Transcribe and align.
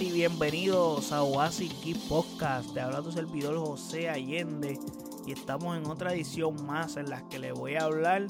y 0.00 0.10
bienvenidos 0.10 1.12
a 1.12 1.22
Oasis 1.22 1.72
Key 1.74 1.94
Podcast. 2.08 2.72
Te 2.72 2.80
habla 2.80 3.02
tu 3.02 3.12
servidor 3.12 3.58
José 3.58 4.08
Allende 4.08 4.78
y 5.26 5.32
estamos 5.32 5.76
en 5.76 5.86
otra 5.86 6.14
edición 6.14 6.64
más 6.64 6.96
en 6.96 7.10
la 7.10 7.28
que 7.28 7.38
le 7.38 7.52
voy 7.52 7.74
a 7.74 7.84
hablar 7.84 8.26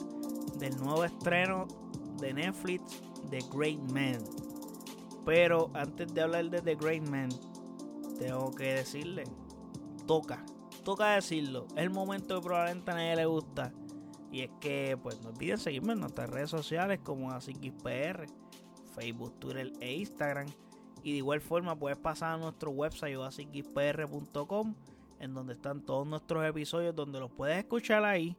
del 0.59 0.77
nuevo 0.79 1.05
estreno 1.05 1.69
de 2.19 2.35
Netflix, 2.35 3.01
The 3.31 3.39
Great 3.55 3.79
Man. 3.93 4.19
Pero 5.25 5.71
antes 5.75 6.13
de 6.13 6.23
hablar 6.23 6.51
de 6.51 6.63
The 6.63 6.75
Great 6.75 7.09
Man, 7.09 7.29
tengo 8.19 8.51
que 8.51 8.75
decirle, 8.75 9.25
toca, 10.07 10.45
toca 10.83 11.15
decirlo. 11.15 11.69
Es 11.77 11.85
el 11.85 11.91
momento 11.91 12.41
que 12.41 12.45
probablemente 12.45 12.91
a 12.91 12.95
nadie 12.95 13.17
le 13.17 13.27
gusta. 13.27 13.73
Y 14.33 14.41
es 14.41 14.51
que, 14.61 14.99
pues, 15.01 15.21
no 15.23 15.29
olviden 15.29 15.59
seguirme 15.59 15.93
en 15.93 16.01
nuestras 16.01 16.29
redes 16.29 16.51
sociales 16.51 16.99
como 17.05 17.31
AsiKisPR, 17.31 18.27
Facebook, 18.97 19.39
Twitter 19.39 19.73
e 19.81 19.95
Instagram. 19.95 20.47
Y 21.03 21.13
de 21.13 21.19
igual 21.19 21.41
forma 21.41 21.79
puedes 21.79 21.99
pasar 21.99 22.35
a 22.35 22.37
nuestro 22.37 22.71
website 22.71 23.17
oasikispr.com 23.17 24.75
en 25.23 25.35
donde 25.35 25.55
están 25.55 25.81
todos 25.81 26.05
nuestros 26.07 26.45
episodios, 26.45 26.97
donde 26.97 27.21
los 27.21 27.31
puedes 27.31 27.57
escuchar 27.57 28.05
ahí. 28.05 28.37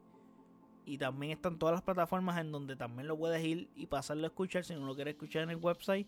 Y 0.85 0.97
también 0.97 1.31
están 1.31 1.57
todas 1.57 1.73
las 1.73 1.81
plataformas 1.81 2.37
en 2.39 2.51
donde 2.51 2.75
también 2.75 3.07
lo 3.07 3.17
puedes 3.17 3.43
ir 3.43 3.69
y 3.73 3.87
pasarlo 3.87 4.25
a 4.25 4.27
escuchar 4.27 4.65
si 4.65 4.75
no 4.75 4.85
lo 4.85 4.93
quieres 4.93 5.13
escuchar 5.13 5.43
en 5.43 5.51
el 5.51 5.55
website. 5.57 6.07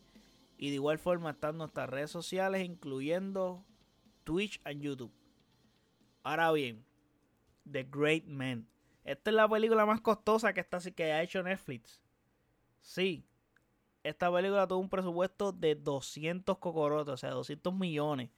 Y 0.57 0.69
de 0.69 0.75
igual 0.75 0.99
forma 0.99 1.31
están 1.31 1.57
nuestras 1.57 1.89
redes 1.89 2.11
sociales, 2.11 2.65
incluyendo 2.65 3.63
Twitch 4.25 4.61
y 4.69 4.79
YouTube. 4.79 5.13
Ahora 6.23 6.51
bien, 6.51 6.83
The 7.71 7.83
Great 7.83 8.25
Man. 8.25 8.67
Esta 9.05 9.29
es 9.29 9.35
la 9.35 9.47
película 9.47 9.85
más 9.85 10.01
costosa 10.01 10.53
que, 10.53 10.59
está, 10.59 10.79
que 10.91 11.11
ha 11.11 11.23
hecho 11.23 11.41
Netflix. 11.41 12.01
Sí. 12.81 13.23
Esta 14.05 14.31
película 14.31 14.67
tuvo 14.67 14.81
un 14.81 14.89
presupuesto 14.89 15.51
de 15.51 15.73
200 15.73 16.59
cocorotes, 16.59 17.11
o 17.11 17.17
sea, 17.17 17.31
200 17.31 17.73
millones. 17.73 18.29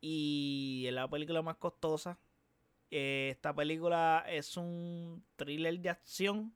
Y 0.00 0.86
es 0.88 0.92
la 0.92 1.08
película 1.08 1.40
más 1.40 1.54
costosa. 1.54 2.18
Eh, 2.90 3.28
esta 3.30 3.54
película 3.54 4.24
es 4.28 4.56
un 4.56 5.24
thriller 5.36 5.78
de 5.78 5.90
acción 5.90 6.52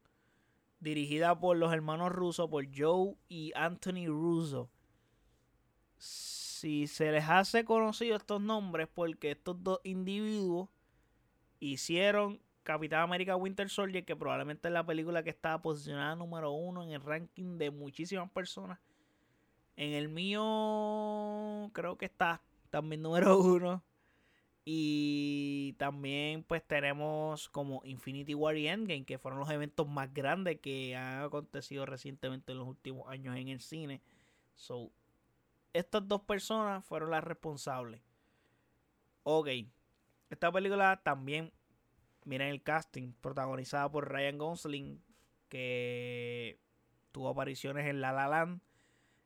dirigida 0.80 1.38
por 1.38 1.56
los 1.56 1.72
hermanos 1.72 2.10
rusos, 2.10 2.50
por 2.50 2.66
Joe 2.76 3.14
y 3.28 3.52
Anthony 3.54 4.08
Russo. 4.08 4.68
Si 5.98 6.88
se 6.88 7.12
les 7.12 7.28
hace 7.28 7.64
conocido 7.64 8.16
estos 8.16 8.40
nombres, 8.40 8.88
porque 8.92 9.30
estos 9.30 9.62
dos 9.62 9.78
individuos 9.84 10.68
hicieron 11.60 12.42
Capitán 12.62 13.00
América 13.00 13.36
Winter 13.36 13.68
Soldier, 13.68 14.04
que 14.04 14.16
probablemente 14.16 14.68
es 14.68 14.74
la 14.74 14.86
película 14.86 15.22
que 15.22 15.30
está 15.30 15.60
posicionada 15.60 16.14
número 16.14 16.52
uno 16.52 16.82
en 16.84 16.90
el 16.90 17.02
ranking 17.02 17.58
de 17.58 17.70
muchísimas 17.70 18.30
personas. 18.30 18.78
En 19.76 19.92
el 19.92 20.08
mío 20.08 21.70
creo 21.72 21.96
que 21.96 22.04
está 22.06 22.40
también 22.70 23.02
número 23.02 23.38
uno. 23.40 23.82
Y 24.64 25.74
también 25.76 26.44
pues 26.44 26.62
tenemos 26.64 27.48
como 27.48 27.82
Infinity 27.84 28.34
War 28.34 28.56
y 28.56 28.68
Endgame, 28.68 29.04
que 29.04 29.18
fueron 29.18 29.40
los 29.40 29.50
eventos 29.50 29.88
más 29.88 30.14
grandes 30.14 30.60
que 30.60 30.94
han 30.94 31.24
acontecido 31.24 31.84
recientemente 31.84 32.52
en 32.52 32.58
los 32.58 32.68
últimos 32.68 33.08
años 33.08 33.36
en 33.36 33.48
el 33.48 33.60
cine. 33.60 34.00
So, 34.54 34.92
estas 35.72 36.06
dos 36.06 36.20
personas 36.22 36.84
fueron 36.84 37.10
las 37.10 37.24
responsables. 37.24 38.00
Ok, 39.24 39.48
esta 40.30 40.52
película 40.52 41.00
también 41.02 41.52
miren 42.24 42.48
el 42.48 42.62
casting, 42.62 43.12
protagonizada 43.20 43.90
por 43.90 44.10
Ryan 44.10 44.38
Gosling, 44.38 45.02
que 45.48 46.58
tuvo 47.12 47.28
apariciones 47.28 47.86
en 47.86 48.00
La 48.00 48.12
La 48.12 48.28
Land, 48.28 48.60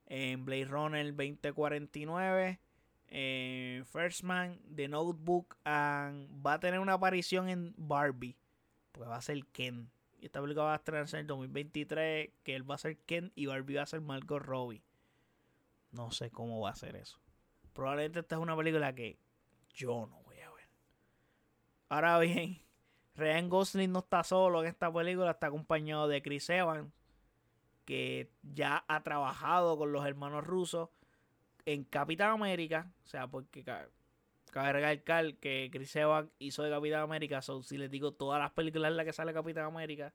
en 0.07 0.45
Blade 0.45 0.65
Runner 0.67 1.07
2049, 1.15 2.61
en 3.09 3.87
First 3.87 4.23
Man, 4.23 4.61
The 4.75 4.89
Notebook, 4.89 5.57
and 5.65 6.45
va 6.45 6.55
a 6.55 6.61
tener 6.61 6.81
una 6.81 6.95
aparición 6.95 7.49
en 7.49 7.75
Barbie, 7.77 8.37
porque 8.93 9.09
va 9.09 9.17
a 9.17 9.23
ser 9.23 9.45
Ken. 9.47 9.91
Y 10.19 10.27
esta 10.27 10.41
película 10.41 10.65
va 10.65 10.73
a 10.73 10.77
estrenarse 10.77 11.17
en 11.17 11.21
el 11.21 11.27
2023, 11.27 12.31
que 12.43 12.55
él 12.55 12.69
va 12.69 12.77
a 12.77 12.79
ser 12.79 12.97
Ken 12.99 13.33
y 13.35 13.47
Barbie 13.47 13.77
va 13.77 13.83
a 13.83 13.87
ser 13.87 14.01
Margot 14.01 14.43
Robbie. 14.43 14.83
No 15.93 16.11
sé 16.11 16.31
cómo 16.31 16.61
va 16.61 16.71
a 16.71 16.77
ser 16.77 16.97
eso. 16.97 17.21
Probablemente 17.73 18.21
esta 18.21 18.37
es 18.37 18.41
una 18.41 18.57
película 18.57 18.95
que 18.95 19.19
yo 19.75 20.07
no 20.07 20.23
voy 20.23 20.39
a 20.41 20.51
ver. 20.51 20.69
Ahora 21.89 22.19
bien, 22.19 22.61
Ryan 23.17 23.49
Gosling 23.49 23.93
no 23.93 24.01
está 24.01 24.23
solo 24.23 24.63
en 24.63 24.69
esta 24.69 24.93
película, 24.93 25.31
está 25.31 25.47
acompañado 25.47 26.07
de 26.07 26.21
Chris 26.23 26.51
Evans, 26.51 26.93
que 27.87 28.31
ya 28.43 28.85
ha 28.89 29.03
trabajado 29.03 29.79
con 29.79 29.93
los 29.93 30.05
hermanos 30.07 30.45
rusos 30.45 30.91
en 31.65 31.85
Capitán 31.85 32.33
América. 32.33 32.93
O 33.05 33.09
sea, 33.09 33.27
porque 33.27 33.65
cabe 33.65 34.73
recalcar 34.73 35.35
que 35.37 35.71
Chris 35.73 35.97
Evans 35.97 36.31
hizo 36.39 36.63
de 36.63 36.71
Capitán 36.71 37.01
América. 37.01 37.41
Si 37.41 37.79
les 37.79 37.91
digo 37.91 38.13
todas 38.13 38.41
las 38.41 38.53
películas 38.53 38.91
en 38.91 38.97
las 38.99 39.07
que 39.07 39.13
sale 39.13 39.33
Capitán 39.33 39.65
América, 39.65 40.13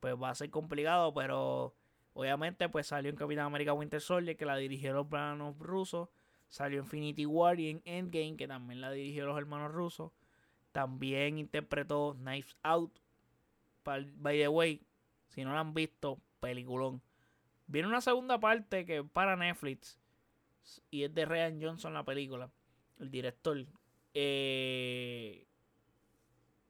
pues 0.00 0.14
va 0.14 0.30
a 0.30 0.34
ser 0.34 0.50
complicado, 0.50 1.14
pero 1.14 1.74
obviamente 2.12 2.68
pues 2.68 2.88
salió 2.88 3.10
en 3.10 3.16
Capitán 3.16 3.46
América 3.46 3.72
Winter 3.72 4.00
Soldier, 4.00 4.36
que 4.36 4.44
la 4.44 4.56
dirigieron 4.56 4.98
los 4.98 5.06
hermanos 5.06 5.58
rusos. 5.58 6.08
Salió 6.50 6.80
Infinity 6.80 7.26
War 7.26 7.58
y 7.58 7.70
en 7.70 7.82
Endgame, 7.84 8.36
que 8.36 8.48
también 8.48 8.80
la 8.80 8.90
dirigieron 8.90 9.30
los 9.30 9.38
hermanos 9.38 9.72
rusos. 9.72 10.12
También 10.78 11.38
interpretó 11.38 12.14
Knives 12.20 12.56
Out. 12.62 13.00
By 13.82 14.38
the 14.38 14.46
way, 14.46 14.80
si 15.26 15.42
no 15.42 15.52
la 15.52 15.58
han 15.58 15.74
visto, 15.74 16.20
peliculón. 16.38 17.02
Viene 17.66 17.88
una 17.88 18.00
segunda 18.00 18.38
parte 18.38 18.86
que 18.86 19.02
para 19.02 19.34
Netflix. 19.34 19.98
Y 20.88 21.02
es 21.02 21.12
de 21.12 21.24
Ryan 21.24 21.60
Johnson 21.60 21.94
la 21.94 22.04
película. 22.04 22.52
El 23.00 23.10
director. 23.10 23.66
Eh, 24.14 25.48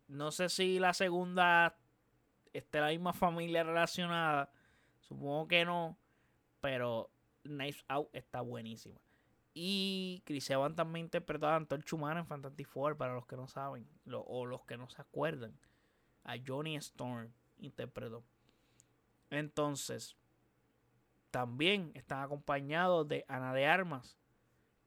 no 0.07 0.31
sé 0.31 0.49
si 0.49 0.79
la 0.79 0.95
segunda 0.95 1.77
esté 2.55 2.81
la 2.81 2.89
misma 2.89 3.13
familia 3.13 3.63
relacionada. 3.63 4.51
Supongo 5.01 5.49
que 5.49 5.67
no. 5.67 5.99
Pero 6.63 7.11
Knives 7.43 7.85
Out 7.89 8.09
está 8.15 8.41
buenísima. 8.41 8.99
Y 9.61 10.23
Chris 10.25 10.49
Evans 10.51 10.77
también 10.77 11.07
interpretó 11.07 11.49
a 11.49 11.57
Antorcha 11.57 11.97
Humana 11.97 12.21
en 12.21 12.27
Fantastic 12.27 12.69
Four, 12.69 12.97
para 12.97 13.15
los 13.15 13.27
que 13.27 13.37
no 13.37 13.49
saben, 13.49 13.89
o 14.09 14.47
los 14.47 14.65
que 14.67 14.77
no 14.77 14.89
se 14.89 15.03
acuerdan. 15.03 15.53
A 16.23 16.37
Johnny 16.47 16.77
Storm 16.77 17.33
interpretó. 17.59 18.23
Entonces, 19.31 20.15
también 21.33 21.91
están 21.95 22.23
acompañados 22.23 23.09
de 23.09 23.25
Ana 23.27 23.53
de 23.53 23.67
Armas, 23.67 24.17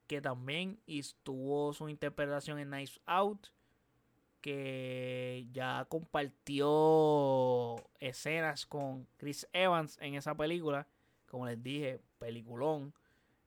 que 0.08 0.22
también 0.22 0.80
tuvo 1.24 1.74
su 1.74 1.90
interpretación 1.90 2.58
en 2.58 2.70
Nice 2.70 2.98
Out, 3.08 3.48
que 4.40 5.50
ya 5.52 5.86
compartió 5.90 7.76
escenas 8.00 8.66
con 8.66 9.06
Chris 9.18 9.46
Evans 9.52 9.98
en 10.00 10.16
esa 10.16 10.34
película. 10.34 10.88
Como 11.28 11.46
les 11.46 11.62
dije, 11.62 12.00
peliculón. 12.20 12.94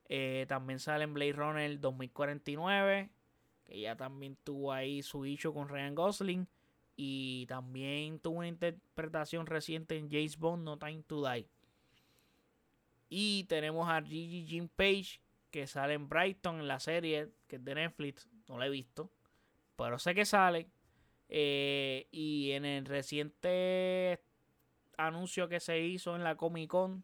Eh, 0.07 0.45
también 0.47 0.79
sale 0.79 1.03
en 1.03 1.13
Blade 1.13 1.33
Runner 1.33 1.79
2049, 1.79 3.09
que 3.65 3.79
ya 3.79 3.95
también 3.95 4.37
tuvo 4.43 4.71
ahí 4.71 5.01
su 5.01 5.25
hijo 5.25 5.53
con 5.53 5.69
Ryan 5.69 5.95
Gosling. 5.95 6.47
Y 6.97 7.45
también 7.47 8.19
tuvo 8.19 8.37
una 8.37 8.47
interpretación 8.47 9.47
reciente 9.47 9.97
en 9.97 10.09
James 10.09 10.37
Bond, 10.37 10.63
No 10.63 10.77
Time 10.77 11.03
to 11.07 11.27
Die. 11.27 11.47
Y 13.09 13.43
tenemos 13.45 13.89
a 13.89 14.01
Gigi 14.01 14.45
Jim 14.47 14.69
Page, 14.69 15.19
que 15.51 15.67
sale 15.67 15.93
en 15.93 16.07
Brighton 16.07 16.59
en 16.59 16.67
la 16.67 16.79
serie, 16.79 17.31
que 17.47 17.57
es 17.57 17.65
de 17.65 17.75
Netflix. 17.75 18.29
No 18.47 18.57
la 18.57 18.67
he 18.67 18.69
visto, 18.69 19.11
pero 19.75 19.99
sé 19.99 20.15
que 20.15 20.25
sale. 20.25 20.69
Eh, 21.27 22.07
y 22.11 22.51
en 22.51 22.65
el 22.65 22.85
reciente 22.85 24.21
anuncio 24.97 25.49
que 25.49 25.59
se 25.59 25.79
hizo 25.79 26.15
en 26.15 26.23
la 26.23 26.35
Comic 26.35 26.69
Con 26.69 27.03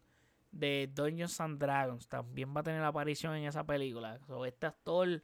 de 0.52 0.88
Dungeons 0.94 1.40
and 1.40 1.58
Dragons. 1.58 2.08
También 2.08 2.54
va 2.54 2.60
a 2.60 2.64
tener 2.64 2.82
aparición 2.84 3.34
en 3.34 3.44
esa 3.44 3.64
película. 3.64 4.20
este 4.46 4.66
actor 4.66 5.22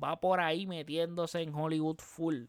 va 0.00 0.20
por 0.20 0.40
ahí 0.40 0.66
metiéndose 0.66 1.40
en 1.40 1.54
Hollywood 1.54 1.98
full. 1.98 2.44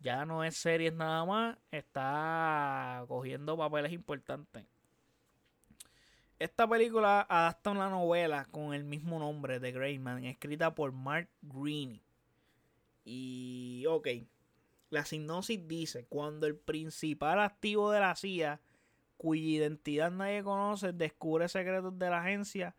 Ya 0.00 0.24
no 0.24 0.44
es 0.44 0.56
series 0.56 0.94
nada 0.94 1.24
más, 1.24 1.58
está 1.72 3.04
cogiendo 3.08 3.56
papeles 3.56 3.92
importantes. 3.92 4.64
Esta 6.38 6.68
película 6.68 7.26
adapta 7.28 7.72
una 7.72 7.90
novela 7.90 8.46
con 8.52 8.72
el 8.72 8.84
mismo 8.84 9.18
nombre 9.18 9.58
de 9.58 9.72
Greyman, 9.72 10.24
escrita 10.24 10.72
por 10.72 10.92
Mark 10.92 11.28
Greene. 11.42 12.00
Y, 13.04 13.84
ok, 13.88 14.06
la 14.90 15.04
sinopsis 15.04 15.66
dice, 15.66 16.06
cuando 16.06 16.46
el 16.46 16.56
principal 16.56 17.40
activo 17.40 17.90
de 17.90 17.98
la 17.98 18.14
CIA 18.14 18.60
cuya 19.18 19.42
identidad 19.42 20.10
nadie 20.10 20.42
conoce, 20.42 20.92
descubre 20.92 21.48
secretos 21.48 21.98
de 21.98 22.08
la 22.08 22.22
agencia, 22.22 22.74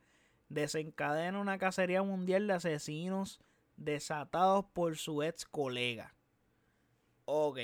desencadena 0.48 1.40
una 1.40 1.60
cacería 1.60 2.02
mundial 2.02 2.48
de 2.48 2.54
asesinos 2.54 3.40
desatados 3.78 4.66
por 4.74 4.98
su 4.98 5.22
ex 5.22 5.46
colega. 5.46 6.16
Ok. 7.26 7.60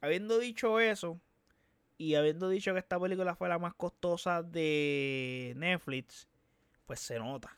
Habiendo 0.00 0.38
dicho 0.38 0.80
eso, 0.80 1.20
y 1.98 2.14
habiendo 2.14 2.48
dicho 2.48 2.72
que 2.72 2.78
esta 2.78 2.98
película 2.98 3.34
fue 3.34 3.48
la 3.48 3.58
más 3.58 3.74
costosa 3.74 4.42
de 4.42 5.54
Netflix, 5.56 6.28
pues 6.86 7.00
se 7.00 7.18
nota. 7.18 7.56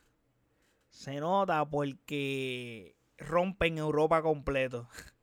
Se 0.89 1.19
nota 1.19 1.67
porque 1.69 2.95
rompen 3.17 3.77
Europa 3.77 4.21
completo. 4.21 4.87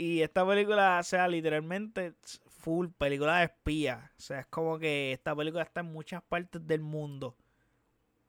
y 0.00 0.22
esta 0.22 0.46
película, 0.46 0.98
o 0.98 1.02
sea, 1.02 1.28
literalmente 1.28 2.14
full 2.46 2.88
película 2.88 3.40
de 3.40 3.44
espía. 3.44 4.10
O 4.16 4.20
sea, 4.22 4.40
es 4.40 4.46
como 4.46 4.78
que 4.78 5.12
esta 5.12 5.36
película 5.36 5.62
está 5.62 5.80
en 5.80 5.92
muchas 5.92 6.22
partes 6.22 6.66
del 6.66 6.80
mundo. 6.80 7.36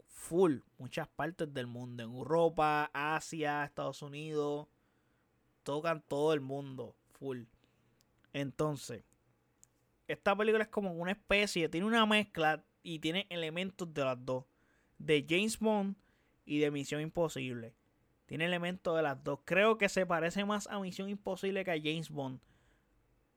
Full, 0.05 0.57
muchas 0.77 1.07
partes 1.07 1.53
del 1.53 1.67
mundo. 1.67 2.03
En 2.03 2.09
Europa, 2.09 2.91
Asia, 2.93 3.63
Estados 3.63 4.01
Unidos. 4.01 4.67
Tocan 5.63 6.03
todo 6.05 6.33
el 6.33 6.41
mundo. 6.41 6.93
Full. 7.17 7.43
Entonces, 8.33 9.05
esta 10.09 10.35
película 10.35 10.65
es 10.65 10.69
como 10.69 10.91
una 10.91 11.11
especie, 11.11 11.69
tiene 11.69 11.87
una 11.87 12.05
mezcla 12.05 12.65
y 12.83 12.99
tiene 12.99 13.27
elementos 13.29 13.93
de 13.93 14.03
las 14.03 14.25
dos. 14.25 14.43
De 14.97 15.25
James 15.25 15.57
Bond 15.57 15.95
y 16.43 16.59
de 16.59 16.69
Misión 16.69 16.99
Imposible. 16.99 17.73
Tiene 18.31 18.45
elementos 18.45 18.95
de 18.95 19.01
las 19.01 19.21
dos. 19.25 19.41
Creo 19.43 19.77
que 19.77 19.89
se 19.89 20.05
parece 20.05 20.45
más 20.45 20.65
a 20.67 20.79
Misión 20.79 21.09
Imposible 21.09 21.65
que 21.65 21.71
a 21.71 21.77
James 21.77 22.09
Bond. 22.09 22.39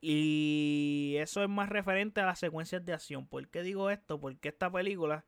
Y 0.01 1.17
eso 1.19 1.43
es 1.43 1.49
más 1.49 1.69
referente 1.69 2.21
a 2.21 2.27
las 2.27 2.39
secuencias 2.39 2.85
de 2.87 2.93
acción. 2.93 3.27
¿Por 3.27 3.49
qué 3.49 3.65
digo 3.65 3.91
esto? 3.91 4.21
Porque 4.21 4.51
esta 4.51 4.71
película, 4.71 5.25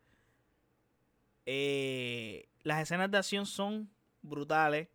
eh, 1.46 2.48
las 2.62 2.80
escenas 2.80 3.10
de 3.10 3.18
acción 3.18 3.44
son 3.44 3.90
brutales 4.22 4.86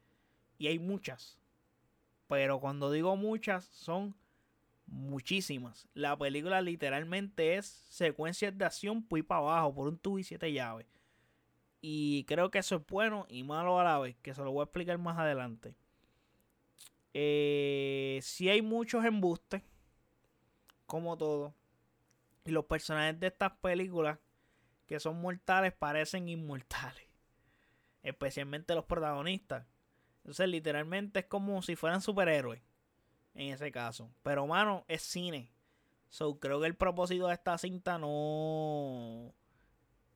y 0.58 0.68
hay 0.68 0.80
muchas. 0.80 1.38
Pero 2.30 2.62
cuando 2.62 2.94
digo 2.94 3.18
muchas, 3.18 3.66
son 3.74 4.16
muchísimas. 4.86 5.86
La 5.94 6.18
película 6.18 6.62
literalmente 6.62 7.58
es 7.58 7.66
secuencias 7.90 8.58
de 8.58 8.64
acción 8.64 9.04
pues 9.04 9.26
para 9.26 9.42
abajo 9.42 9.76
por 9.76 9.90
un 9.90 9.98
tubo 9.98 10.18
y 10.18 10.24
siete 10.24 10.54
llaves. 10.54 10.88
Y 11.82 12.26
creo 12.26 12.52
que 12.52 12.60
eso 12.60 12.76
es 12.76 12.86
bueno 12.86 13.26
y 13.28 13.44
malo 13.44 13.80
a 13.80 13.84
la 13.84 13.98
vez, 13.98 14.16
que 14.22 14.36
se 14.36 14.44
lo 14.44 14.52
voy 14.52 14.62
a 14.62 14.66
explicar 14.66 15.00
más 15.00 15.18
adelante. 15.18 15.76
Eh, 17.14 18.20
si 18.22 18.50
hay 18.50 18.62
muchos 18.62 19.04
embustes, 19.04 19.64
como 20.86 21.18
todo. 21.18 21.56
Y 22.46 22.52
los 22.52 22.66
personajes 22.66 23.20
de 23.20 23.28
estas 23.28 23.54
películas, 23.54 24.20
que 24.86 25.00
son 25.00 25.20
mortales, 25.20 25.74
parecen 25.74 26.30
inmortales. 26.30 27.08
Especialmente 28.04 28.76
los 28.76 28.86
protagonistas. 28.86 29.66
Entonces, 30.18 30.48
literalmente 30.50 31.22
es 31.22 31.26
como 31.26 31.62
si 31.64 31.76
fueran 31.76 32.02
superhéroes. 32.02 32.62
En 33.34 33.54
ese 33.54 33.72
caso. 33.72 34.12
Pero, 34.22 34.46
mano, 34.46 34.86
es 34.88 35.02
cine. 35.02 35.52
So, 36.10 36.40
creo 36.40 36.60
que 36.60 36.68
el 36.68 36.76
propósito 36.76 37.28
de 37.28 37.34
esta 37.34 37.58
cinta 37.58 37.98
no 37.98 39.34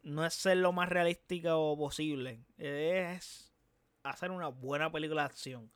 no 0.06 0.24
es 0.24 0.36
ser 0.36 0.57
lo 0.57 0.72
más 0.72 0.88
realístico 0.88 1.75
posible, 1.78 2.46
es 2.57 3.52
hacer 4.04 4.30
una 4.30 4.50
buena 4.50 4.92
película 4.92 5.24
de 5.24 5.25
acción. 5.25 5.72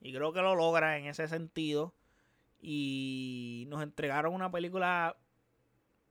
Y 0.00 0.12
creo 0.12 0.34
que 0.34 0.42
lo 0.42 0.54
logra 0.54 0.98
en 0.98 1.06
ese 1.06 1.26
sentido. 1.28 1.94
Y 2.60 3.64
nos 3.68 3.82
entregaron 3.82 4.34
una 4.34 4.50
película 4.50 5.16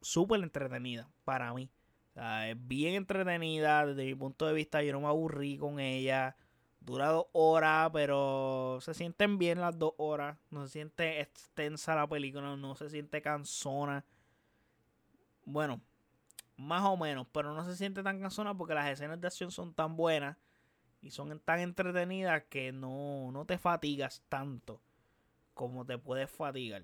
súper 0.02 0.42
entretenida 0.42 1.10
para 1.24 1.54
mí. 1.54 1.70
es 2.16 2.68
bien 2.68 2.96
entretenida 2.96 3.86
desde 3.86 4.06
mi 4.06 4.16
punto 4.16 4.48
de 4.48 4.54
vista. 4.54 4.82
Yo 4.82 4.94
no 4.94 5.02
me 5.02 5.08
aburrí 5.08 5.58
con 5.58 5.80
ella. 5.80 6.36
Dura 6.80 7.10
dos 7.10 7.28
horas, 7.34 7.92
pero 7.94 8.80
se 8.82 8.96
sienten 8.96 9.38
bien 9.38 9.62
las 9.62 9.78
dos 9.78 9.94
horas. 9.98 10.38
No 10.50 10.66
se 10.66 10.74
siente 10.74 11.22
extensa 11.22 11.96
la 11.96 12.08
película, 12.08 12.56
no 12.56 12.76
se 12.76 12.90
siente 12.90 13.22
cansona. 13.22 14.04
Bueno, 15.46 15.82
más 16.58 16.84
o 16.84 16.98
menos, 16.98 17.28
pero 17.32 17.54
no 17.54 17.64
se 17.66 17.76
siente 17.76 18.04
tan 18.04 18.20
cansona 18.20 18.56
porque 18.56 18.74
las 18.74 18.90
escenas 18.90 19.20
de 19.20 19.28
acción 19.28 19.52
son 19.52 19.74
tan 19.74 19.96
buenas 19.96 20.38
y 21.02 21.12
son 21.12 21.40
tan 21.40 21.60
entretenidas 21.60 22.44
que 22.50 22.72
no, 22.72 23.32
no 23.32 23.46
te 23.46 23.58
fatigas 23.58 24.24
tanto 24.30 24.82
como 25.54 25.86
te 25.86 25.98
puedes 25.98 26.30
fatigar. 26.30 26.84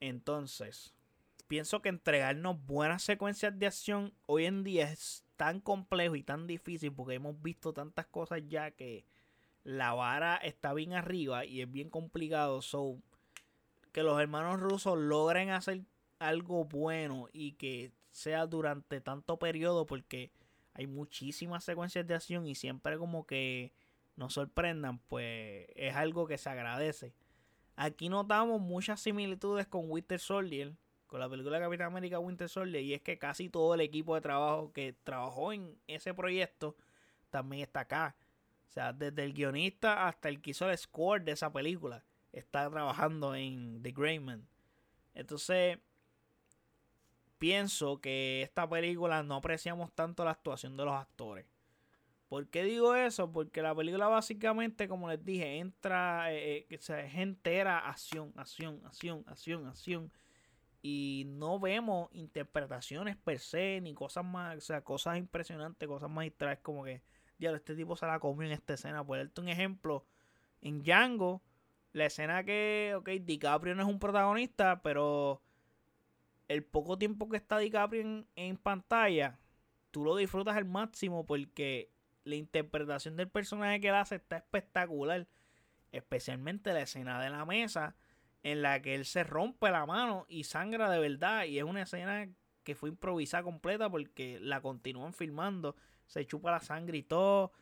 Entonces, 0.00 0.94
pienso 1.46 1.80
que 1.80 1.88
entregarnos 1.88 2.64
buenas 2.66 3.02
secuencias 3.02 3.58
de 3.58 3.66
acción 3.66 4.12
hoy 4.26 4.46
en 4.46 4.64
día 4.64 4.90
es 4.90 5.24
tan 5.36 5.60
complejo 5.60 6.16
y 6.16 6.22
tan 6.22 6.46
difícil 6.46 6.92
porque 6.92 7.14
hemos 7.14 7.40
visto 7.40 7.72
tantas 7.72 8.06
cosas 8.06 8.42
ya 8.48 8.70
que 8.70 9.04
la 9.64 9.94
vara 9.94 10.36
está 10.36 10.72
bien 10.74 10.92
arriba 10.92 11.44
y 11.44 11.60
es 11.60 11.70
bien 11.70 11.90
complicado. 11.90 12.62
So, 12.62 12.98
que 13.92 14.02
los 14.02 14.20
hermanos 14.20 14.60
rusos 14.60 14.98
logren 14.98 15.50
hacer 15.50 15.82
algo 16.18 16.64
bueno 16.64 17.28
y 17.32 17.52
que 17.52 17.92
sea 18.16 18.46
durante 18.46 19.00
tanto 19.00 19.38
periodo 19.38 19.84
porque 19.84 20.32
hay 20.72 20.86
muchísimas 20.86 21.64
secuencias 21.64 22.06
de 22.06 22.14
acción 22.14 22.46
y 22.46 22.54
siempre 22.54 22.96
como 22.96 23.26
que 23.26 23.72
nos 24.16 24.32
sorprendan, 24.32 24.98
pues 25.00 25.66
es 25.76 25.94
algo 25.94 26.26
que 26.26 26.38
se 26.38 26.48
agradece. 26.48 27.12
Aquí 27.76 28.08
notamos 28.08 28.60
muchas 28.60 29.00
similitudes 29.00 29.66
con 29.66 29.90
Winter 29.90 30.18
Soldier, 30.18 30.74
con 31.06 31.20
la 31.20 31.28
película 31.28 31.60
Capitán 31.60 31.88
América 31.88 32.18
Winter 32.18 32.48
Soldier, 32.48 32.82
y 32.82 32.94
es 32.94 33.02
que 33.02 33.18
casi 33.18 33.50
todo 33.50 33.74
el 33.74 33.82
equipo 33.82 34.14
de 34.14 34.22
trabajo 34.22 34.72
que 34.72 34.94
trabajó 35.04 35.52
en 35.52 35.78
ese 35.86 36.14
proyecto 36.14 36.74
también 37.28 37.62
está 37.62 37.80
acá. 37.80 38.16
O 38.70 38.72
sea, 38.72 38.94
desde 38.94 39.24
el 39.24 39.34
guionista 39.34 40.08
hasta 40.08 40.30
el 40.30 40.40
que 40.40 40.50
hizo 40.50 40.70
el 40.70 40.78
score 40.78 41.22
de 41.22 41.32
esa 41.32 41.52
película 41.52 42.02
está 42.32 42.70
trabajando 42.70 43.34
en 43.34 43.82
The 43.82 43.92
Greyman. 43.92 44.48
Entonces, 45.14 45.78
pienso 47.38 48.00
que 48.00 48.42
esta 48.42 48.68
película 48.68 49.22
no 49.22 49.36
apreciamos 49.36 49.92
tanto 49.92 50.24
la 50.24 50.32
actuación 50.32 50.76
de 50.76 50.84
los 50.84 50.94
actores. 50.94 51.46
¿Por 52.28 52.48
qué 52.48 52.64
digo 52.64 52.94
eso? 52.94 53.30
Porque 53.30 53.62
la 53.62 53.74
película 53.74 54.08
básicamente, 54.08 54.88
como 54.88 55.08
les 55.08 55.24
dije, 55.24 55.58
entra, 55.58 56.32
eh, 56.32 56.66
eh 56.68 56.78
es 56.78 56.90
entera 56.90 57.78
acción, 57.78 58.32
acción, 58.36 58.80
acción, 58.84 59.24
acción, 59.28 59.66
acción. 59.66 60.12
Y 60.82 61.24
no 61.28 61.60
vemos 61.60 62.08
interpretaciones 62.12 63.16
per 63.16 63.38
se, 63.38 63.80
ni 63.80 63.94
cosas 63.94 64.24
más, 64.24 64.56
o 64.56 64.60
sea, 64.60 64.82
cosas 64.82 65.18
impresionantes, 65.18 65.88
cosas 65.88 66.10
magistrales, 66.10 66.60
como 66.60 66.84
que, 66.84 67.02
ya 67.38 67.50
este 67.50 67.74
tipo 67.76 67.96
se 67.96 68.06
la 68.06 68.18
comió 68.20 68.46
en 68.46 68.52
esta 68.52 68.74
escena. 68.74 69.04
Por 69.04 69.18
darte 69.18 69.40
un 69.40 69.48
ejemplo, 69.48 70.06
en 70.62 70.82
Django, 70.82 71.42
la 71.92 72.06
escena 72.06 72.44
que, 72.44 72.94
ok, 72.96 73.08
DiCaprio 73.22 73.74
no 73.74 73.82
es 73.82 73.88
un 73.88 73.98
protagonista, 73.98 74.82
pero 74.82 75.42
el 76.48 76.64
poco 76.64 76.98
tiempo 76.98 77.28
que 77.28 77.36
está 77.36 77.58
DiCaprio 77.58 78.24
en, 78.34 78.56
pantalla, 78.56 79.38
tú 79.90 80.04
lo 80.04 80.16
disfrutas 80.16 80.56
al 80.56 80.64
máximo 80.64 81.26
porque 81.26 81.90
la 82.24 82.36
interpretación 82.36 83.16
del 83.16 83.28
personaje 83.28 83.80
que 83.80 83.88
él 83.88 83.94
hace 83.94 84.16
está 84.16 84.36
espectacular. 84.36 85.26
Especialmente 85.92 86.72
la 86.72 86.82
escena 86.82 87.20
de 87.22 87.30
la 87.30 87.44
mesa 87.44 87.96
en 88.42 88.60
la 88.60 88.82
que 88.82 88.94
él 88.94 89.04
se 89.04 89.24
rompe 89.24 89.70
la 89.70 89.86
mano 89.86 90.26
y 90.28 90.44
sangra 90.44 90.90
de 90.90 90.98
verdad. 90.98 91.44
Y 91.44 91.58
es 91.58 91.64
una 91.64 91.82
escena 91.82 92.28
que 92.64 92.74
fue 92.74 92.90
improvisada 92.90 93.42
completa 93.42 93.88
porque 93.88 94.38
la 94.40 94.60
continúan 94.60 95.14
filmando. 95.14 95.76
Se 96.06 96.26
chupa 96.26 96.50
la 96.50 96.60
sangre 96.60 96.98
y 96.98 97.02
todo. 97.02 97.52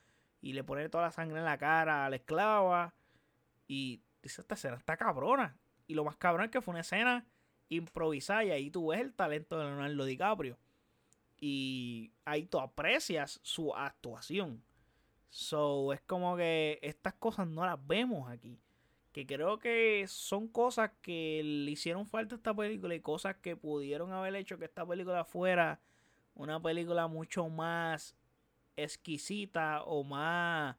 Y 0.41 0.53
le 0.53 0.65
pone 0.65 0.89
toda 0.89 1.05
la 1.05 1.11
sangre 1.11 1.39
en 1.39 1.45
la 1.45 1.59
cara 1.59 2.07
a 2.07 2.11
la 2.11 2.17
esclava. 2.17 2.95
Y 3.67 4.03
dice, 4.23 4.41
esta 4.41 4.55
escena 4.55 4.77
está 4.77 4.97
cabrona. 4.97 5.57
Y 5.87 5.95
lo 5.95 6.05
más 6.05 6.17
cabrón 6.17 6.47
es 6.47 6.51
que 6.51 6.61
fue 6.61 6.73
una 6.73 6.81
escena 6.81 7.27
improvisar 7.77 8.45
y 8.47 8.51
ahí 8.51 8.71
tú 8.71 8.89
ves 8.89 9.01
el 9.01 9.13
talento 9.13 9.59
de 9.59 9.65
Leonardo 9.65 10.05
DiCaprio. 10.05 10.59
Y 11.41 12.13
ahí 12.25 12.47
tú 12.47 12.59
aprecias 12.59 13.41
su 13.43 13.75
actuación. 13.75 14.63
So, 15.29 15.93
es 15.93 16.01
como 16.03 16.37
que 16.37 16.79
estas 16.81 17.15
cosas 17.15 17.49
no 17.49 17.67
las 17.67 17.85
vemos 17.87 18.31
aquí. 18.31 18.61
Que 19.13 19.27
creo 19.27 19.59
que 19.59 20.05
son 20.09 20.49
cosas 20.49 20.93
que 21.03 21.43
le 21.45 21.71
hicieron 21.71 22.07
falta 22.07 22.35
a 22.35 22.39
esta 22.39 22.55
película 22.55 22.95
y 22.95 23.01
cosas 23.01 23.37
que 23.37 23.57
pudieron 23.57 24.13
haber 24.13 24.35
hecho 24.37 24.59
que 24.59 24.65
esta 24.65 24.87
película 24.87 25.25
fuera 25.25 25.81
una 26.35 26.61
película 26.61 27.07
mucho 27.07 27.49
más 27.49 28.17
exquisita 28.77 29.83
o 29.83 30.03
más, 30.03 30.77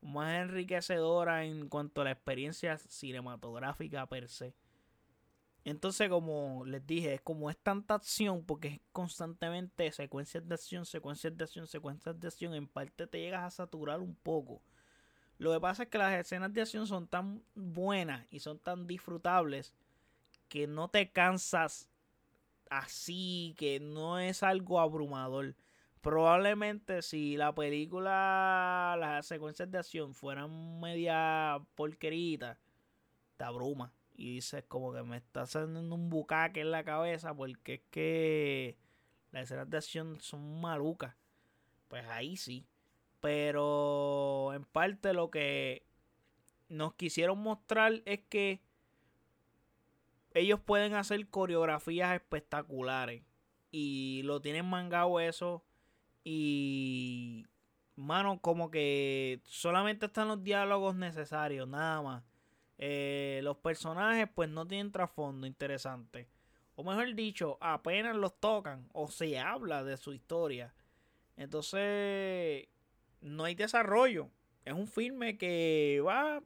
más 0.00 0.34
enriquecedora 0.34 1.44
en 1.44 1.68
cuanto 1.68 2.00
a 2.00 2.04
la 2.04 2.12
experiencia 2.12 2.78
cinematográfica 2.78 4.06
per 4.06 4.28
se. 4.28 4.54
Entonces, 5.66 6.08
como 6.08 6.64
les 6.64 6.86
dije, 6.86 7.14
es 7.14 7.20
como 7.22 7.50
es 7.50 7.58
tanta 7.58 7.94
acción, 7.94 8.44
porque 8.44 8.68
es 8.68 8.80
constantemente 8.92 9.90
secuencias 9.90 10.46
de 10.46 10.54
acción, 10.54 10.86
secuencias 10.86 11.36
de 11.36 11.42
acción, 11.42 11.66
secuencias 11.66 12.20
de 12.20 12.28
acción, 12.28 12.54
en 12.54 12.68
parte 12.68 13.08
te 13.08 13.18
llegas 13.18 13.42
a 13.42 13.50
saturar 13.50 14.00
un 14.00 14.14
poco. 14.14 14.62
Lo 15.38 15.52
que 15.52 15.58
pasa 15.58 15.82
es 15.82 15.88
que 15.88 15.98
las 15.98 16.14
escenas 16.14 16.54
de 16.54 16.62
acción 16.62 16.86
son 16.86 17.08
tan 17.08 17.42
buenas 17.56 18.24
y 18.30 18.38
son 18.38 18.60
tan 18.60 18.86
disfrutables 18.86 19.74
que 20.48 20.68
no 20.68 20.88
te 20.88 21.10
cansas 21.10 21.90
así, 22.70 23.56
que 23.58 23.80
no 23.80 24.20
es 24.20 24.44
algo 24.44 24.78
abrumador. 24.78 25.56
Probablemente 26.00 27.02
si 27.02 27.36
la 27.36 27.52
película, 27.52 28.96
las 29.00 29.26
secuencias 29.26 29.68
de 29.68 29.78
acción 29.78 30.14
fueran 30.14 30.78
media 30.78 31.60
porquerita, 31.74 32.56
te 33.36 33.42
abruma 33.42 33.92
y 34.16 34.34
dices 34.34 34.64
como 34.68 34.92
que 34.92 35.02
me 35.02 35.16
está 35.18 35.42
haciendo 35.42 35.80
un 35.80 36.10
bucaque 36.10 36.60
en 36.60 36.70
la 36.70 36.84
cabeza 36.84 37.34
porque 37.34 37.74
es 37.74 37.80
que 37.90 38.76
las 39.32 39.44
escenas 39.44 39.70
de 39.70 39.76
acción 39.76 40.20
son 40.20 40.60
malucas. 40.60 41.14
pues 41.88 42.06
ahí 42.06 42.36
sí. 42.36 42.66
Pero 43.20 44.52
en 44.54 44.64
parte 44.64 45.12
lo 45.12 45.30
que 45.30 45.84
nos 46.68 46.94
quisieron 46.94 47.38
mostrar 47.38 48.02
es 48.04 48.20
que 48.28 48.60
ellos 50.34 50.60
pueden 50.60 50.94
hacer 50.94 51.28
coreografías 51.28 52.14
espectaculares. 52.14 53.22
Y 53.70 54.22
lo 54.24 54.40
tienen 54.40 54.66
mangado 54.66 55.20
eso. 55.20 55.64
Y, 56.24 57.46
mano, 57.96 58.40
como 58.40 58.70
que 58.70 59.40
solamente 59.44 60.06
están 60.06 60.28
los 60.28 60.42
diálogos 60.42 60.94
necesarios, 60.94 61.68
nada 61.68 62.02
más. 62.02 62.24
Eh, 62.78 63.40
los 63.42 63.56
personajes 63.58 64.28
pues 64.34 64.48
no 64.48 64.66
tienen 64.66 64.92
trasfondo 64.92 65.46
interesante. 65.46 66.28
O 66.74 66.84
mejor 66.84 67.14
dicho, 67.14 67.56
apenas 67.60 68.16
los 68.16 68.38
tocan 68.38 68.88
o 68.92 69.08
se 69.08 69.38
habla 69.38 69.82
de 69.82 69.96
su 69.96 70.12
historia. 70.12 70.74
Entonces, 71.36 72.68
no 73.20 73.44
hay 73.44 73.54
desarrollo. 73.54 74.30
Es 74.64 74.74
un 74.74 74.86
filme 74.86 75.38
que 75.38 76.02
va 76.06 76.42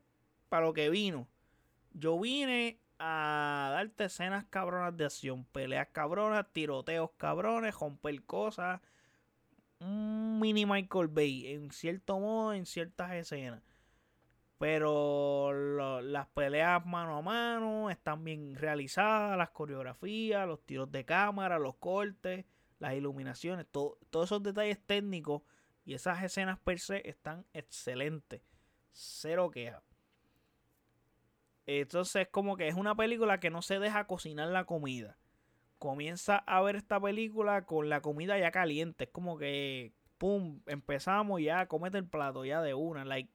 para 0.49 0.67
lo 0.67 0.73
que 0.73 0.89
vino. 0.91 1.29
Yo 1.93 2.19
vine 2.21 2.79
a 2.99 3.71
darte 3.73 4.05
escenas 4.05 4.45
cabronas 4.51 4.97
de 4.97 5.07
acción, 5.07 5.45
peleas 5.47 5.89
cabronas, 5.93 6.47
tiroteos 6.53 7.11
cabrones, 7.17 7.75
romper 7.75 8.23
cosas. 8.25 8.81
Un 9.81 10.39
mini 10.39 10.67
Michael 10.67 11.09
Bay, 11.09 11.55
en 11.55 11.71
cierto 11.71 12.21
modo, 12.21 12.53
en 12.53 12.67
ciertas 12.67 13.13
escenas. 13.15 13.63
Pero 14.61 15.55
las 16.03 16.27
peleas 16.27 16.85
mano 16.85 17.17
a 17.17 17.23
mano 17.23 17.89
están 17.89 18.23
bien 18.23 18.55
realizadas, 18.57 19.39
las 19.39 19.49
coreografías, 19.53 20.47
los 20.47 20.61
tiros 20.67 20.93
de 20.93 21.07
cámara, 21.07 21.59
los 21.59 21.77
cortes, 21.77 22.45
las 22.79 22.93
iluminaciones, 22.93 23.67
todos 23.71 23.97
esos 24.13 24.43
detalles 24.43 24.79
técnicos 24.85 25.41
y 25.87 25.95
esas 25.95 26.23
escenas 26.23 26.59
per 26.59 26.79
se 26.79 27.09
están 27.09 27.47
excelentes. 27.55 28.43
Cero 28.93 29.51
queja. 29.51 29.83
Entonces, 31.65 32.29
como 32.31 32.59
que 32.59 32.69
es 32.69 32.75
una 32.75 32.95
película 32.95 33.41
que 33.41 33.49
no 33.49 33.63
se 33.63 33.79
deja 33.79 34.07
cocinar 34.07 34.49
la 34.49 34.67
comida. 34.67 35.17
Comienza 35.79 36.37
a 36.37 36.61
ver 36.61 36.77
esta 36.77 37.01
película 37.01 37.65
con 37.65 37.89
la 37.89 38.03
comida 38.03 38.39
ya 38.39 38.51
caliente. 38.51 39.05
Es 39.05 39.11
como 39.11 39.39
que, 39.39 39.95
pum, 40.19 40.61
empezamos 40.67 41.41
ya, 41.41 41.65
comete 41.65 41.97
el 41.97 42.07
plato 42.07 42.45
ya 42.45 42.61
de 42.61 42.75
una. 42.75 43.07
Like, 43.07 43.33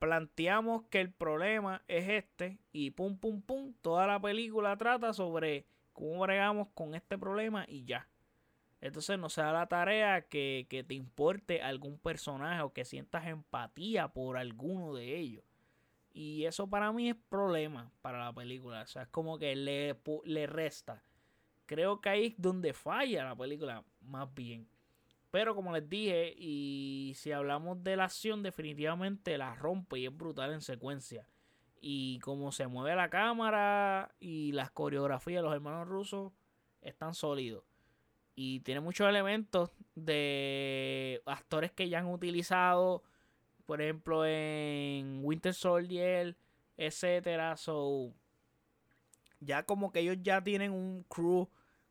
planteamos 0.00 0.84
que 0.88 1.00
el 1.00 1.12
problema 1.12 1.82
es 1.86 2.08
este 2.08 2.58
y 2.72 2.90
pum, 2.90 3.18
pum, 3.18 3.42
pum. 3.42 3.74
Toda 3.82 4.08
la 4.08 4.20
película 4.20 4.76
trata 4.76 5.12
sobre 5.12 5.66
cómo 5.92 6.20
bregamos 6.20 6.68
con 6.74 6.94
este 6.94 7.16
problema 7.16 7.64
y 7.68 7.84
ya. 7.84 8.08
Entonces 8.80 9.18
no 9.18 9.28
se 9.28 9.42
da 9.42 9.52
la 9.52 9.68
tarea 9.68 10.22
que, 10.22 10.66
que 10.70 10.82
te 10.82 10.94
importe 10.94 11.62
algún 11.62 11.98
personaje 11.98 12.62
o 12.62 12.72
que 12.72 12.86
sientas 12.86 13.26
empatía 13.26 14.08
por 14.08 14.38
alguno 14.38 14.94
de 14.94 15.16
ellos. 15.16 15.44
Y 16.12 16.46
eso 16.46 16.68
para 16.68 16.90
mí 16.92 17.10
es 17.10 17.16
problema 17.28 17.92
para 18.00 18.24
la 18.24 18.32
película. 18.32 18.82
O 18.82 18.86
sea, 18.86 19.02
es 19.02 19.08
como 19.08 19.38
que 19.38 19.54
le, 19.54 19.96
le 20.24 20.46
resta. 20.46 21.04
Creo 21.66 22.00
que 22.00 22.08
ahí 22.08 22.26
es 22.28 22.34
donde 22.38 22.72
falla 22.72 23.24
la 23.24 23.36
película 23.36 23.84
más 24.00 24.32
bien. 24.34 24.66
Pero 25.30 25.54
como 25.54 25.72
les 25.72 25.88
dije, 25.88 26.34
y 26.36 27.12
si 27.16 27.32
hablamos 27.32 27.82
de 27.84 27.96
la 27.96 28.04
acción, 28.04 28.42
definitivamente 28.42 29.38
la 29.38 29.54
rompe 29.54 29.98
y 29.98 30.06
es 30.06 30.16
brutal 30.16 30.52
en 30.52 30.60
secuencia. 30.60 31.26
Y 31.80 32.18
como 32.20 32.52
se 32.52 32.66
mueve 32.66 32.96
la 32.96 33.10
cámara 33.10 34.14
y 34.18 34.52
las 34.52 34.70
coreografías 34.70 35.38
de 35.38 35.42
los 35.42 35.54
hermanos 35.54 35.88
rusos 35.88 36.32
están 36.82 37.14
sólidos. 37.14 37.64
Y 38.34 38.60
tiene 38.60 38.80
muchos 38.80 39.08
elementos 39.08 39.70
de 39.94 41.22
actores 41.26 41.72
que 41.72 41.88
ya 41.88 42.00
han 42.00 42.06
utilizado 42.06 43.02
por 43.70 43.80
ejemplo, 43.80 44.26
en 44.26 45.20
Winter 45.22 45.54
Soldier, 45.54 46.36
etcétera. 46.76 47.56
So, 47.56 48.12
ya 49.38 49.62
como 49.62 49.92
que 49.92 50.00
ellos 50.00 50.16
ya 50.24 50.42
tienen 50.42 50.72
un 50.72 51.04
crew 51.04 51.48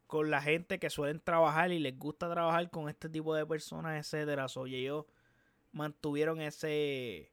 con 0.10 0.32
la 0.32 0.42
gente 0.42 0.80
que 0.80 0.90
suelen 0.90 1.20
trabajar 1.20 1.72
y 1.72 1.78
les 1.78 1.96
gusta 1.96 2.32
trabajar 2.32 2.68
con 2.72 2.90
este 2.90 3.10
tipo 3.10 3.36
de 3.36 3.46
personas, 3.46 3.96
etcétera. 3.96 4.48
So, 4.48 4.66
ellos 4.66 5.06
mantuvieron 5.72 6.42
ese 6.42 7.32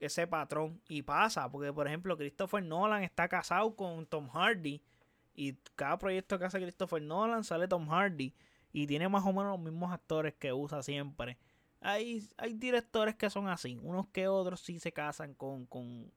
ese 0.00 0.26
patrón 0.26 0.82
y 0.88 1.02
pasa, 1.02 1.48
porque 1.48 1.72
por 1.72 1.86
ejemplo, 1.86 2.16
Christopher 2.16 2.64
Nolan 2.64 3.04
está 3.04 3.28
casado 3.28 3.76
con 3.76 4.06
Tom 4.06 4.28
Hardy 4.28 4.82
y 5.36 5.52
cada 5.76 5.96
proyecto 5.98 6.36
que 6.36 6.46
hace 6.46 6.60
Christopher 6.60 7.00
Nolan 7.00 7.44
sale 7.44 7.68
Tom 7.68 7.86
Hardy 7.88 8.34
y 8.72 8.88
tiene 8.88 9.08
más 9.08 9.24
o 9.24 9.28
menos 9.28 9.52
los 9.52 9.60
mismos 9.60 9.92
actores 9.92 10.34
que 10.34 10.52
usa 10.52 10.82
siempre. 10.82 11.38
Hay, 11.80 12.28
hay 12.38 12.54
directores 12.54 13.14
que 13.14 13.30
son 13.30 13.46
así, 13.46 13.78
unos 13.80 14.08
que 14.08 14.26
otros 14.26 14.58
sí 14.62 14.80
se 14.80 14.90
casan 14.90 15.34
con, 15.34 15.64
con, 15.66 16.12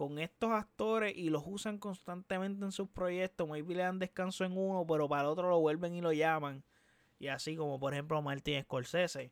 con 0.00 0.18
estos 0.18 0.50
actores 0.52 1.14
y 1.14 1.28
los 1.28 1.42
usan 1.44 1.76
constantemente 1.76 2.64
en 2.64 2.72
sus 2.72 2.88
proyectos. 2.88 3.46
Maybe 3.46 3.74
le 3.74 3.82
dan 3.82 3.98
descanso 3.98 4.46
en 4.46 4.56
uno, 4.56 4.86
pero 4.86 5.06
para 5.10 5.24
el 5.24 5.28
otro 5.28 5.50
lo 5.50 5.60
vuelven 5.60 5.94
y 5.94 6.00
lo 6.00 6.10
llaman. 6.10 6.64
Y 7.18 7.26
así 7.26 7.54
como 7.54 7.78
por 7.78 7.92
ejemplo 7.92 8.22
Martin 8.22 8.62
Scorsese. 8.62 9.30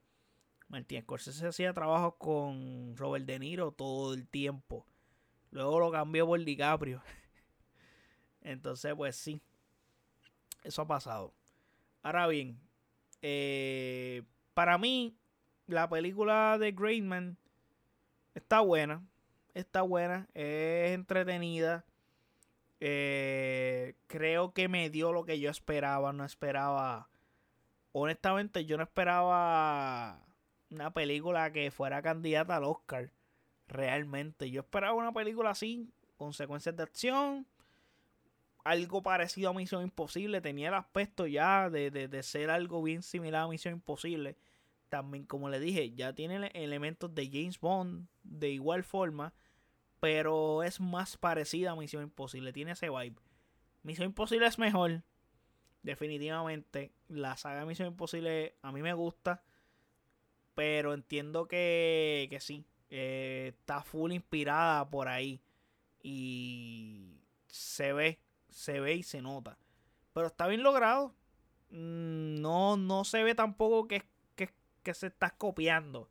Martin 0.68 1.00
Scorsese 1.00 1.46
hacía 1.46 1.72
trabajo 1.72 2.18
con 2.18 2.94
Robert 2.98 3.24
De 3.24 3.38
Niro 3.38 3.72
todo 3.72 4.12
el 4.12 4.28
tiempo. 4.28 4.84
Luego 5.52 5.80
lo 5.80 5.90
cambió 5.90 6.26
por 6.26 6.44
DiCaprio. 6.44 7.00
Entonces, 8.42 8.94
pues 8.94 9.16
sí. 9.16 9.40
Eso 10.64 10.82
ha 10.82 10.86
pasado. 10.86 11.32
Ahora 12.02 12.26
bien, 12.26 12.60
eh, 13.22 14.22
para 14.52 14.76
mí, 14.76 15.16
la 15.66 15.88
película 15.88 16.58
de 16.58 16.72
Greatman 16.72 17.38
está 18.34 18.60
buena. 18.60 19.02
Está 19.58 19.82
buena. 19.82 20.28
Es 20.34 20.92
entretenida. 20.92 21.84
Eh, 22.78 23.96
creo 24.06 24.52
que 24.52 24.68
me 24.68 24.88
dio 24.88 25.12
lo 25.12 25.24
que 25.24 25.40
yo 25.40 25.50
esperaba. 25.50 26.12
No 26.12 26.24
esperaba. 26.24 27.08
Honestamente, 27.90 28.66
yo 28.66 28.76
no 28.76 28.84
esperaba 28.84 30.24
una 30.70 30.92
película 30.92 31.52
que 31.52 31.72
fuera 31.72 32.02
candidata 32.02 32.54
al 32.54 32.62
Oscar. 32.62 33.10
Realmente. 33.66 34.48
Yo 34.48 34.60
esperaba 34.60 34.94
una 34.94 35.10
película 35.10 35.50
así. 35.50 35.90
Con 36.16 36.32
secuencias 36.34 36.76
de 36.76 36.84
acción. 36.84 37.44
Algo 38.62 39.02
parecido 39.02 39.50
a 39.50 39.54
Misión 39.54 39.82
Imposible. 39.82 40.40
Tenía 40.40 40.68
el 40.68 40.74
aspecto 40.74 41.26
ya 41.26 41.68
de, 41.68 41.90
de 41.90 42.22
ser 42.22 42.50
algo 42.50 42.80
bien 42.80 43.02
similar 43.02 43.42
a 43.42 43.48
Misión 43.48 43.74
Imposible 43.74 44.36
también, 44.88 45.24
como 45.24 45.48
le 45.48 45.60
dije, 45.60 45.92
ya 45.92 46.14
tiene 46.14 46.50
elementos 46.54 47.14
de 47.14 47.28
James 47.30 47.60
Bond 47.60 48.06
de 48.22 48.50
igual 48.50 48.84
forma, 48.84 49.34
pero 50.00 50.62
es 50.62 50.80
más 50.80 51.16
parecida 51.16 51.72
a 51.72 51.76
Misión 51.76 52.02
Imposible, 52.02 52.52
tiene 52.52 52.72
ese 52.72 52.90
vibe. 52.90 53.16
Misión 53.82 54.06
Imposible 54.06 54.46
es 54.46 54.58
mejor, 54.58 55.02
definitivamente. 55.82 56.92
La 57.08 57.36
saga 57.36 57.64
Misión 57.64 57.88
Imposible 57.88 58.56
a 58.62 58.72
mí 58.72 58.82
me 58.82 58.92
gusta, 58.92 59.42
pero 60.54 60.94
entiendo 60.94 61.48
que, 61.48 62.26
que 62.30 62.40
sí, 62.40 62.66
eh, 62.90 63.54
está 63.58 63.82
full 63.82 64.12
inspirada 64.12 64.88
por 64.88 65.08
ahí 65.08 65.40
y 66.02 67.20
se 67.46 67.92
ve, 67.92 68.20
se 68.48 68.80
ve 68.80 68.94
y 68.94 69.02
se 69.02 69.22
nota. 69.22 69.58
Pero 70.12 70.28
está 70.28 70.46
bien 70.46 70.62
logrado. 70.62 71.14
Mm, 71.70 72.40
no, 72.40 72.76
no 72.76 73.04
se 73.04 73.22
ve 73.22 73.34
tampoco 73.34 73.86
que 73.88 73.96
es 73.96 74.04
que 74.88 74.94
se 74.94 75.08
estás 75.08 75.32
copiando. 75.34 76.08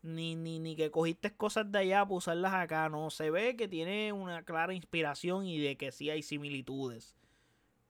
Ni, 0.00 0.36
ni, 0.36 0.60
ni 0.60 0.76
que 0.76 0.90
cogiste 0.90 1.34
cosas 1.36 1.70
de 1.72 1.78
allá 1.80 2.04
para 2.04 2.14
usarlas 2.14 2.54
acá. 2.54 2.88
No, 2.88 3.10
se 3.10 3.30
ve 3.30 3.56
que 3.56 3.68
tiene 3.68 4.12
una 4.12 4.44
clara 4.44 4.74
inspiración 4.74 5.46
y 5.46 5.58
de 5.58 5.76
que 5.76 5.92
sí 5.92 6.10
hay 6.10 6.22
similitudes. 6.22 7.16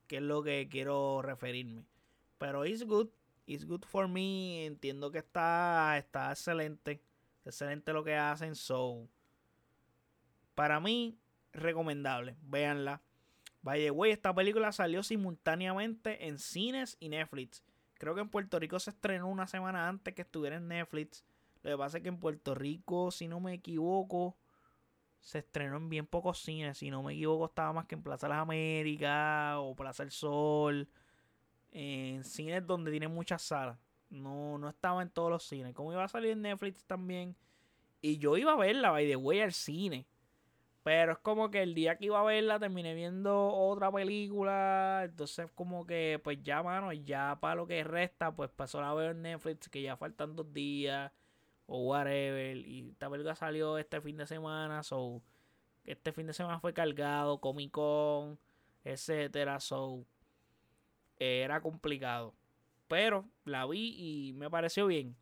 Que 0.07 0.17
es 0.17 0.23
lo 0.23 0.41
que 0.43 0.67
quiero 0.69 1.21
referirme. 1.21 1.85
Pero 2.37 2.65
it's 2.65 2.83
good. 2.83 3.09
It's 3.45 3.65
good 3.65 3.83
for 3.85 4.07
me. 4.07 4.65
Entiendo 4.65 5.11
que 5.11 5.19
está, 5.19 5.97
está 5.97 6.31
excelente. 6.31 7.01
Excelente 7.45 7.93
lo 7.93 8.03
que 8.03 8.15
hacen. 8.15 8.55
So, 8.55 9.07
para 10.55 10.79
mí, 10.79 11.17
recomendable. 11.53 12.35
Véanla. 12.41 13.01
Vaya, 13.61 13.91
güey, 13.91 14.11
esta 14.11 14.33
película 14.33 14.71
salió 14.71 15.03
simultáneamente 15.03 16.27
en 16.27 16.39
cines 16.39 16.97
y 16.99 17.09
Netflix. 17.09 17.63
Creo 17.95 18.15
que 18.15 18.21
en 18.21 18.29
Puerto 18.29 18.57
Rico 18.57 18.79
se 18.79 18.91
estrenó 18.91 19.27
una 19.27 19.47
semana 19.47 19.89
antes 19.89 20.13
que 20.13 20.21
estuviera 20.21 20.55
en 20.55 20.69
Netflix. 20.69 21.25
Lo 21.63 21.71
que 21.71 21.77
pasa 21.77 21.97
es 21.97 22.03
que 22.03 22.09
en 22.09 22.19
Puerto 22.19 22.55
Rico, 22.55 23.11
si 23.11 23.27
no 23.27 23.39
me 23.39 23.53
equivoco, 23.53 24.37
se 25.19 25.39
estrenó 25.39 25.77
en 25.77 25.89
bien 25.89 26.07
pocos 26.07 26.39
cines. 26.39 26.77
Si 26.77 26.89
no 26.89 27.03
me 27.03 27.13
equivoco, 27.13 27.45
estaba 27.45 27.73
más 27.73 27.85
que 27.85 27.95
en 27.95 28.03
Plaza 28.03 28.27
Las 28.27 28.39
Américas 28.39 29.55
o 29.57 29.75
Plaza 29.75 30.03
El 30.03 30.11
Sol. 30.11 30.87
En 31.71 32.23
cines 32.23 32.65
donde 32.65 32.91
tiene 32.91 33.07
muchas 33.07 33.41
salas. 33.41 33.77
No, 34.09 34.57
no 34.57 34.69
estaba 34.69 35.01
en 35.01 35.09
todos 35.09 35.29
los 35.29 35.43
cines. 35.43 35.73
Como 35.73 35.91
iba 35.93 36.03
a 36.03 36.07
salir 36.07 36.31
en 36.31 36.41
Netflix 36.41 36.83
también. 36.85 37.35
Y 38.01 38.17
yo 38.17 38.37
iba 38.37 38.53
a 38.53 38.57
verla, 38.57 38.91
by 38.91 39.07
the 39.07 39.15
way, 39.17 39.41
al 39.41 39.53
cine. 39.53 40.07
Pero 40.83 41.11
es 41.11 41.17
como 41.19 41.51
que 41.51 41.61
el 41.61 41.75
día 41.75 41.97
que 41.97 42.05
iba 42.05 42.19
a 42.19 42.23
verla 42.23 42.57
terminé 42.57 42.93
viendo 42.93 43.49
otra 43.49 43.91
película. 43.91 45.01
Entonces 45.03 45.51
como 45.53 45.85
que 45.85 46.19
pues 46.23 46.41
ya, 46.41 46.63
mano, 46.63 46.93
ya 46.93 47.37
para 47.41 47.55
lo 47.55 47.67
que 47.67 47.83
resta, 47.83 48.33
pues 48.33 48.49
pasó 48.49 48.81
la 48.81 48.93
veo 48.93 49.11
en 49.11 49.21
Netflix, 49.21 49.69
que 49.69 49.81
ya 49.81 49.97
faltan 49.97 50.35
dos 50.35 50.51
días 50.53 51.11
o 51.69 51.83
whatever. 51.83 52.57
Y 52.57 52.89
esta 52.89 53.09
película 53.09 53.35
salió 53.35 53.77
este 53.77 54.01
fin 54.01 54.17
de 54.17 54.27
semana, 54.27 54.83
so 54.83 55.21
este 55.85 56.11
fin 56.11 56.27
de 56.27 56.33
semana 56.33 56.59
fue 56.59 56.73
cargado, 56.73 57.39
Comic 57.39 57.71
Con, 57.71 58.39
etcétera, 58.83 59.59
so 59.59 60.05
era 61.17 61.61
complicado. 61.61 62.33
Pero 62.87 63.25
la 63.45 63.65
vi 63.67 63.95
y 63.97 64.33
me 64.33 64.49
pareció 64.49 64.87
bien. 64.87 65.15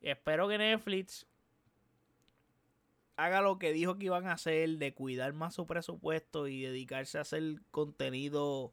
Espero 0.00 0.48
que 0.48 0.58
Netflix 0.58 1.26
haga 3.16 3.42
lo 3.42 3.58
que 3.58 3.72
dijo 3.72 3.98
que 3.98 4.06
iban 4.06 4.26
a 4.28 4.32
hacer, 4.32 4.78
de 4.78 4.94
cuidar 4.94 5.32
más 5.32 5.54
su 5.54 5.66
presupuesto 5.66 6.46
y 6.46 6.62
dedicarse 6.62 7.18
a 7.18 7.22
hacer 7.22 7.60
contenido 7.70 8.72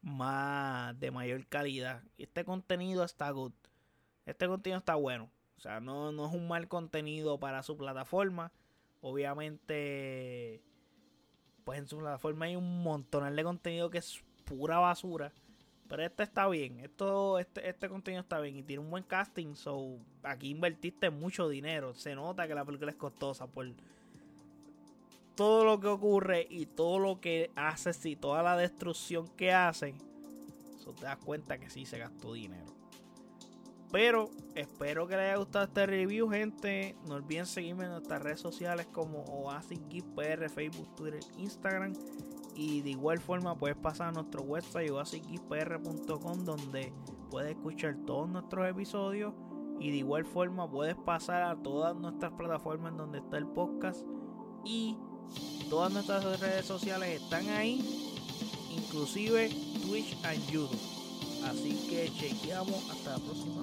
más 0.00 0.98
de 0.98 1.10
mayor 1.10 1.46
calidad. 1.46 2.02
Este 2.16 2.44
contenido 2.44 3.04
está 3.04 3.30
good. 3.30 3.52
Este 4.26 4.48
contenido 4.48 4.78
está 4.78 4.94
bueno. 4.94 5.30
O 5.58 5.60
sea, 5.60 5.80
no, 5.80 6.12
no 6.12 6.28
es 6.28 6.32
un 6.32 6.46
mal 6.46 6.68
contenido 6.68 7.38
para 7.38 7.64
su 7.64 7.76
plataforma. 7.76 8.52
Obviamente, 9.00 10.62
pues 11.64 11.80
en 11.80 11.88
su 11.88 11.98
plataforma 11.98 12.44
hay 12.44 12.54
un 12.54 12.82
montón 12.84 13.34
de 13.34 13.42
contenido 13.42 13.90
que 13.90 13.98
es 13.98 14.22
pura 14.44 14.78
basura. 14.78 15.32
Pero 15.88 16.04
este 16.04 16.22
está 16.22 16.46
bien, 16.48 16.78
esto, 16.80 17.40
este, 17.40 17.68
este 17.68 17.88
contenido 17.88 18.20
está 18.20 18.38
bien 18.38 18.56
y 18.56 18.62
tiene 18.62 18.84
un 18.84 18.90
buen 18.90 19.02
casting. 19.02 19.56
So, 19.56 19.98
aquí 20.22 20.50
invertiste 20.50 21.10
mucho 21.10 21.48
dinero. 21.48 21.92
Se 21.94 22.14
nota 22.14 22.46
que 22.46 22.54
la 22.54 22.64
película 22.64 22.92
es 22.92 22.96
costosa 22.96 23.48
por 23.48 23.66
todo 25.34 25.64
lo 25.64 25.80
que 25.80 25.88
ocurre 25.88 26.46
y 26.48 26.66
todo 26.66 27.00
lo 27.00 27.20
que 27.20 27.50
hace, 27.56 27.90
y 28.08 28.14
toda 28.14 28.44
la 28.44 28.56
destrucción 28.56 29.26
que 29.36 29.52
hacen. 29.52 29.98
So, 30.84 30.92
te 30.92 31.04
das 31.04 31.16
cuenta 31.16 31.58
que 31.58 31.68
sí 31.68 31.84
se 31.84 31.98
gastó 31.98 32.34
dinero. 32.34 32.77
Pero 33.90 34.30
espero 34.54 35.06
que 35.06 35.16
les 35.16 35.24
haya 35.24 35.36
gustado 35.36 35.64
este 35.64 35.86
review, 35.86 36.28
gente. 36.28 36.96
No 37.06 37.14
olviden 37.14 37.46
seguirme 37.46 37.84
en 37.84 37.92
nuestras 37.92 38.22
redes 38.22 38.40
sociales 38.40 38.86
como 38.92 39.24
Oasis 39.24 39.80
PR, 40.14 40.48
Facebook, 40.50 40.94
Twitter, 40.94 41.20
Instagram. 41.38 41.94
Y 42.54 42.82
de 42.82 42.90
igual 42.90 43.18
forma 43.18 43.56
puedes 43.56 43.76
pasar 43.76 44.08
a 44.08 44.12
nuestro 44.12 44.42
website 44.42 44.90
oasisxpr.com 44.90 46.44
donde 46.44 46.92
puedes 47.30 47.52
escuchar 47.52 47.96
todos 48.04 48.28
nuestros 48.28 48.68
episodios. 48.68 49.32
Y 49.80 49.90
de 49.92 49.98
igual 49.98 50.24
forma 50.24 50.68
puedes 50.68 50.96
pasar 50.96 51.42
a 51.44 51.56
todas 51.56 51.96
nuestras 51.96 52.32
plataformas 52.32 52.96
donde 52.96 53.18
está 53.18 53.38
el 53.38 53.46
podcast. 53.46 54.02
Y 54.64 54.98
todas 55.70 55.92
nuestras 55.92 56.40
redes 56.40 56.66
sociales 56.66 57.22
están 57.22 57.48
ahí. 57.48 57.80
Inclusive 58.70 59.48
Twitch 59.86 60.16
y 60.24 60.52
YouTube. 60.52 60.97
Así 61.48 61.72
que 61.88 62.10
chequeamos. 62.18 62.90
Hasta 62.90 63.10
la 63.12 63.18
próxima. 63.18 63.62